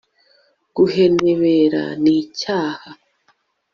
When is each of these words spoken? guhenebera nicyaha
guhenebera 0.75 1.83
nicyaha 2.03 2.89